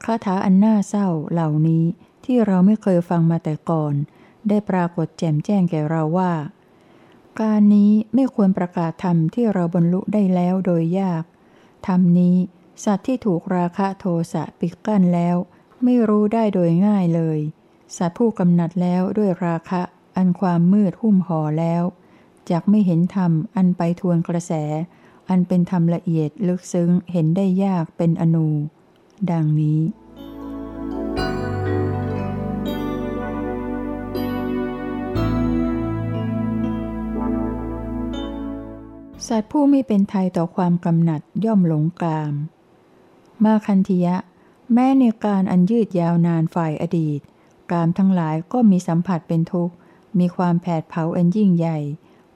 [0.04, 1.84] คาถาอันน่าเศร้าเหล่านี้
[2.26, 3.94] ที่เราไม่เคยฟังมาแต่ก่อน
[4.48, 6.34] ได้ปรากฏแจ่มแจ้งแก่เราว่า
[7.40, 11.24] การนี้ไม่ควรประกาศธรรมที่เราบรรลุได้แล้วโดยยาก
[11.88, 12.36] ธรรมนี้
[12.86, 15.36] สัตว์ที่ถูกราคะโทสะปิดกั้นแล้ว
[15.84, 17.40] ไม่รู้ได้โดยง่ายเลย
[17.98, 19.82] สัตว์ผู้กำหนัดแล้วด้วยราคะ
[20.16, 21.84] อันความมืดหุ้มห่อแล้ว
[22.50, 24.54] จากไม่เห็นธรรมอันไปทวนกระแส
[25.30, 28.48] อันเป็นธรรมละเอียดลึกซึ้งเห็นได้ยากเป็นอนู
[29.32, 29.82] ดังนี้
[39.28, 42.34] สัตว์ผู้ไม่เป็นไทยต่อความกำหนัดย่อมหลงกาม
[43.44, 44.16] มาคันธยะ
[44.74, 47.20] แม้ในการอันยืดยาวนานฝ่ายอดีต
[47.72, 49.74] กามทั้งหลายก็มีสัมผัสเป็นทุกข์
[50.20, 51.78] มีความแผดเผาอันยิ่งใหญ่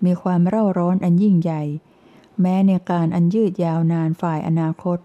[0.05, 1.61] มีความเร่าร้อนอันยิ่งใหญ่
[2.41, 4.97] แม้ในการอันยืดยาวนานฝ่ายอนาคต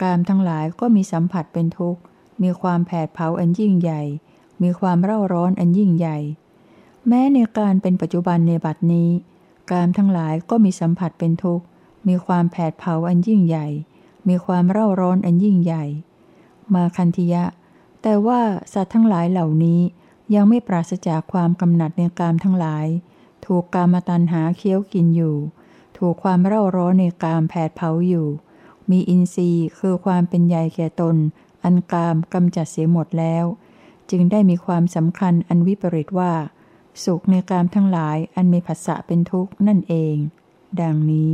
[0.00, 2.00] กามทั้งหลายก็มีสัมผัสเป็นทุกข์
[2.42, 4.02] มีความแผดเผาอันยิ่งใหญ่
[4.62, 6.18] มีความเร่าร้อนอันยิ่งใหญ่
[7.08, 9.10] แม้ในการเป็นปัจจุบันในบัดนี้
[9.70, 11.64] กามทั้งหลายก็มีสัมผัสเป็นทุกข์
[12.08, 13.66] มีความแผดเผาอันยิ่งใหญ่
[14.28, 15.84] มีความเร่าร้อนอันยิ่งใหญ่
[16.74, 17.44] มาคันธิยะ
[18.02, 18.40] แต่ว่า
[18.72, 19.80] สัตว์ทั้งหลายเหล่านี้
[20.34, 22.86] ยังไม่ปราศจากความกำหนัดในกามทั้งหลาย
[23.44, 25.36] ถูกกามตันหาเคี้ยวกินอยู่
[25.98, 28.26] ถูกความเร่าร้อนในกามแผดเผาอยู่
[28.90, 31.16] มีอินทรีย์คือความเป็นใหญ่แก่ตน
[31.64, 33.44] อันกามกำจัดเสียหมดแล้ว
[34.10, 36.32] จึงได้มีความสำคัญอันวิปริตว่า
[37.04, 40.16] สุขในกามทั้งหลายอันมีผัสสะเป็นทุกข์นั่นเอง
[40.80, 41.30] ดังนี้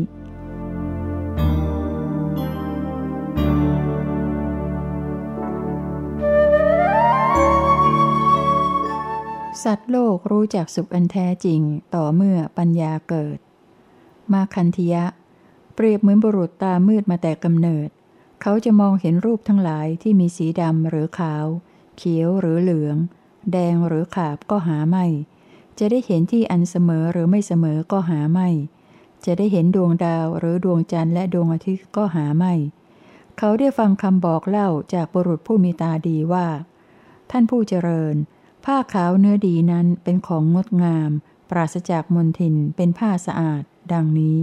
[9.63, 11.61] สัตว์โลกรู้จักสุขอันแท้จริง
[11.95, 13.39] ต่อเมื่อปัญญาเกิด
[14.33, 15.05] มาคันธยะ
[15.75, 17.89] เปรียบเหมือนบุรุษตามืดมาแต่กำเนิด
[18.43, 21.47] เขาจะมองเห็นรูปทั้งหลายที่มีสีดำหรือขาว
[21.97, 22.97] เขียวหรือเหลือง
[23.53, 25.07] แดงหรือขาบก็หาไม่
[25.79, 28.49] จะได้เห็นที่อันเสมอหรือไม่เสมอก็หาไม่
[29.25, 32.55] จะได้เห็นดวงดาวหรือดวงจันทร์และดวงอาทิตย์ก็หาไม่
[33.39, 36.47] เขาได้ฟังคำบอกเล่าจากบุรุษผู้มีตาดีว่า
[37.31, 38.17] ท่านผู้เจริญ
[38.65, 41.11] ผ้าขาวเนื้อดีนั้นเป็นของงดงาม
[41.51, 44.39] ปราศจากมลทินเป็นผ้าสะอาด ดังนี้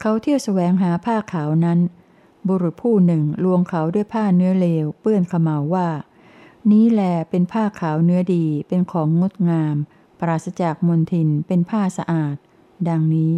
[0.00, 1.78] เขาเที่ยวแสวงหาผ้าขาวนั้น
[2.48, 5.88] บุรุษผู้หนึ่งลวงเขาด้วยผ้าเนื้อเลว เปื้อนขมาว่า
[6.70, 9.76] นี้แลเป็นผ้าขาวเนื้อดีเป็นของงดงาม
[10.20, 12.36] ปราศจากมลทินเป็นผ้าสะอาด
[12.88, 13.32] ดังนี้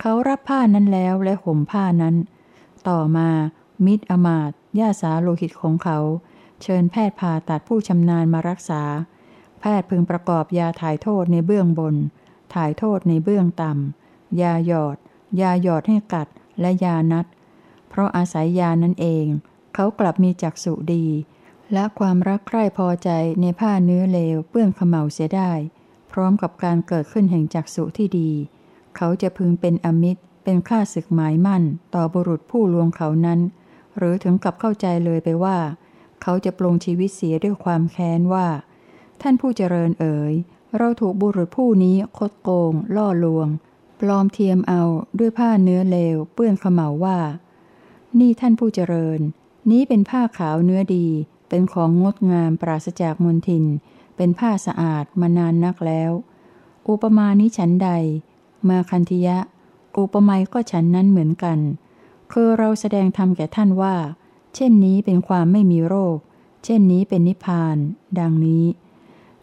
[0.00, 2.14] เขารับผ้านั้นแล้วและห่มผ้านั้น
[2.88, 3.28] ต่อมา
[3.84, 5.98] มิตรอมาตยาสาโลหิตของเขา
[6.62, 8.82] เชิญแพทย์ผ่าตัดผู้ชำนาญมารักษา
[9.64, 11.96] พทย์พึงประกอบยาถ่ายโทษในเบื้องบน
[12.54, 14.96] ถ่ายโทษในเบื้องต่ำ ยาหยอด
[15.40, 16.28] ยาหยอดให้กัด
[16.60, 17.26] และยานัด
[17.88, 19.26] เพราะอาศัยยานั่นเอง
[19.74, 21.06] เขากลับมีจักษุดี
[21.72, 25.52] และความรักใคร่พอใจในผ้าเนื้อเลวเปื้อนขมเหลาเสียได้
[26.12, 28.30] พร้อมกับการเกิดขึ้นแห่งจักษุที่ดี
[28.96, 31.62] เขาจะพึงเป็นอมิตร เป็นข้าศึกหมายมั่น
[31.94, 33.40] ต่อบุรุษผู้ลวงเขานั้น
[33.96, 35.58] หรือถึงกับเข้าใจเลยไปว่า
[36.22, 38.46] เขาจะปลงชีวิตเสียด้วยความแค้นว่า
[39.22, 40.34] ท่านผู้เจริญเอ๋ย
[40.78, 43.48] เราถูกบุรุษผู้นี้คดโกง ล่อลวง
[44.00, 44.82] ปลอมเทียมเอา
[45.18, 47.18] ด้วยผ้าเนื้อเลว เปื้อนขมเหลาว่า
[48.18, 49.20] นี่ท่านผู้เจริญ
[49.70, 51.06] นี้เป็นผ้าขาวเนื้อดี
[51.48, 53.64] เป็นของงดงามปราศจากมลทิน
[54.16, 56.10] เป็นผ้าสะอาดมานานนักแล้ว
[56.88, 57.90] อุปมานี้ฉันใด
[58.68, 59.38] มาคันธิยะ
[59.96, 61.58] อุปไมยก็ฉันนั้นเหมือนกัน
[62.32, 63.96] คือเราแสดงธรรมแก่ท่านว่า
[64.54, 66.16] เช่นนี้เป็นความไม่มีโรค
[66.64, 67.76] เช่นนี้เป็นนิพพาน
[68.18, 68.64] ดังนี้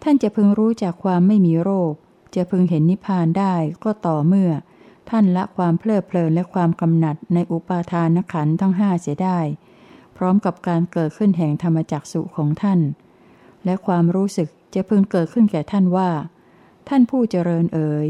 [0.04, 1.94] ท่านจะพึงรู้จากความไม่มีโรค
[2.36, 4.52] จะพึงเห็นนิพพานได้ก็ต่อเมื่อ
[5.10, 9.40] ท่านละความเพลิดเพลินและความกำหนัดในอุปาทานขันทั้งห้าเสียได้
[10.18, 12.80] พร้อมกับการเกิดขึ้นแห่งธรรมจักสุของท่าน
[13.66, 16.10] และความรู้สึกจะพึงเกิดขึ้นแก่ท่านว่า
[16.88, 18.08] ท่านผู้เจริญเอ๋ย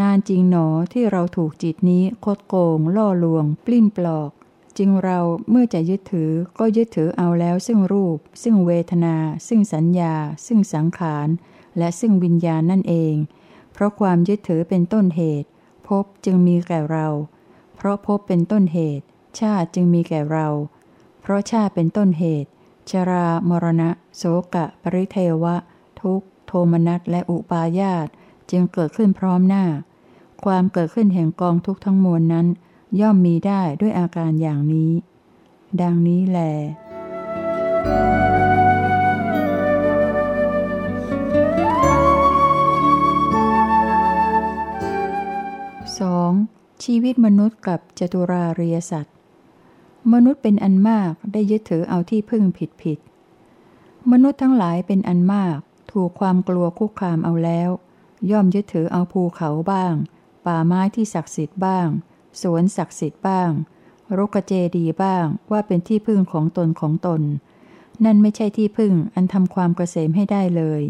[0.00, 4.30] นานจริงหนอที่เราถูกจิตนี้คดโกง ล่อลวง ปลิ้นปลอก
[4.78, 5.18] จึงเรา
[5.50, 9.16] เมื่อจะยึดถือก็ยึดถือเอาแล้วซึ่งรูป ซึ่งเวทนา
[9.48, 10.14] ซึ่งสัญญา
[10.46, 11.28] ซึ่งสังขาร
[11.78, 13.14] และซึ่งวิญญาณนั่นเอง
[13.72, 15.48] เพราะความยึดถือเป็นต้นเหตุ
[15.88, 17.06] พบจึงมีแก่เรา
[17.76, 19.04] เพราะพบเป็นต้นเหตุ
[19.40, 20.48] ชาติจึงมีแก่เรา
[21.20, 22.50] เพราะชาติเป็นต้นเหตุ
[22.90, 24.22] ชรา มรณะ โส
[24.54, 25.56] กะ ปริเทวะ
[26.00, 28.06] ทุกโทมนัสและอุปาญาต
[28.50, 29.64] จึงเกิดขึ้นพร้อมหน้า
[30.44, 32.46] ความเกิดขึ้นแห่งกองทุกทั้งมวลนั้น
[33.00, 34.92] ย่อมมีได้ด้วยอาการอย่างนี้
[35.80, 36.40] ดังนี้แหล
[46.02, 46.84] 2.
[46.84, 49.16] ชีวิตมนุษย์กับจตุราเรียสัตว์
[50.12, 52.98] มนุษย์เป็นอันมากได้ยึดถือเอาที่พึ่งผิดผิด
[54.12, 55.58] มนุษย์ทั้งหลายเป็นอันมาก
[55.92, 57.70] ถูกความกลัวคุกคามเอาแล้ว
[58.30, 59.94] ย่อมยึดถือเอาภูเขาบ้าง
[60.46, 61.88] ป่าไม้ที่ศักดิ์สิทธิ์บ้าง
[62.42, 63.50] สวนศักดิ์สิทธิ์บ้าง
[64.18, 67.22] รกเจดีบ้างว่าเป็นที่พึ่งของตนของตน
[68.04, 70.82] นั่นไม่ใช่ที่พึ่งอันทำความเกษมให้ได้เลย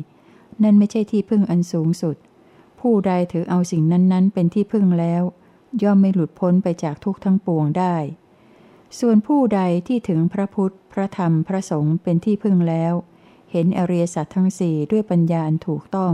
[0.62, 2.16] นั่นไม่ใช่ที่พึ่งอันสูงสุด
[2.80, 5.22] ผู้ใดถือเอาสิ่งนั้นๆ เป็นที่พึ่งแล้ว
[5.82, 7.96] ย่อมไม่หลุดพ้นไปจากทุกทั้งปวงได้
[8.98, 12.94] ส่วนผู้ใดที่ถึงพระพุทธ พระธรรมพระสงฆ์เป็นที่พึ่งแล้ว
[13.50, 16.12] เห็นอริยสัจทั้งสี่ด้วยปัญญาอันถูกต้อง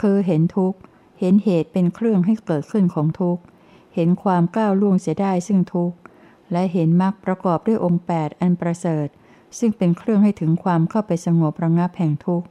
[0.00, 0.78] คือเห็นทุกข์
[1.20, 3.42] เห็นเหตุเป็นเครื่องให้เกิดขึ้นของทุกข์
[3.94, 5.96] เห็นความก้าวล่วงเสียได้ซึ่งทุกข์
[6.52, 9.08] และเห็นมรรคประกอบด้วยองค์ 8 อันประเสริฐ
[9.58, 12.46] ซึ่งเป็นเครื่องให้ถึงความเข้าไปสงบระงับแห่งทุกข์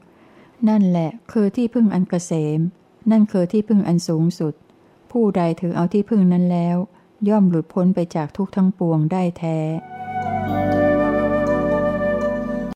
[0.69, 2.59] นั่นแหละคือที่พึ่งอันเกษม
[3.11, 4.53] นั่นคือที่พึ่งอันสูงสุด
[5.11, 6.77] ผู้ใดถือเอาที่พึ่งนั้นแล้ว
[7.29, 10.60] ย่อมหลุดพ้นไปจากทุกทั้งปวงได้แท้